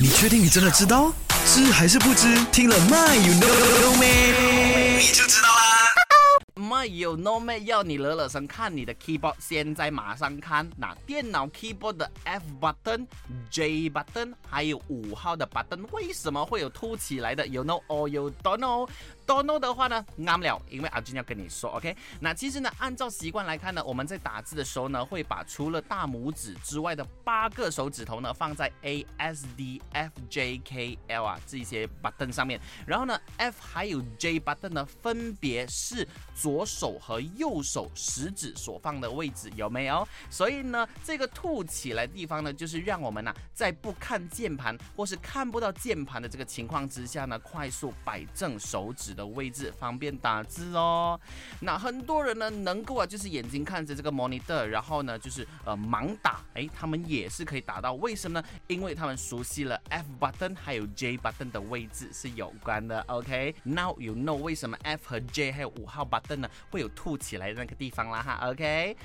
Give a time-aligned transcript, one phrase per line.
[0.00, 1.12] 你确定你真的知道？
[1.44, 2.32] 知还是不知？
[2.52, 4.96] 听了 My you know Me，？
[4.96, 5.90] 你就知道啦。
[6.54, 7.58] My you know me？
[7.64, 13.08] 要你惹惹声看你的 keyboard，现在马上看那电脑 keyboard 的 F button、
[13.50, 18.88] J button，还有五号的 button，为什么会有凸起来的？You know or you don't know
[19.36, 21.94] know 的话呢，啱了，因为阿俊要跟你说，OK？
[22.20, 40.08] 那其实呢，按照习惯来看呢，我们在打字的时候呢，会把除了大拇指之外的八个手指头呢放在 A S D F J K L 啊这些 button 上面，然后呢 F 还有 J button 呢，分别是左手和右手食指所放的位置，有没有？
[40.30, 49.17] 所以呢，这个凸起来的地方呢，就是让我们呢在不看键盘或是看不到键盘的这个情况之下呢，快速摆正手指。
[49.18, 51.20] 的位置方便打字哦。
[51.60, 57.92] 那很多人呢能够啊，就是眼睛看着这个 monitor，然后呢就是呃盲打，哎，他们也是可以打到。
[57.94, 58.46] 为什么呢？
[58.68, 63.00] 因为他们熟悉了 F button 还有 J button 的位置是有关的。
[63.08, 68.38] OK，Now you know 为什么 F 和 J 还有五号 button 呢会有凸起来的那个地方啦哈。
[68.48, 68.96] OK，